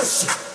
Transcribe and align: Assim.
Assim. 0.00 0.45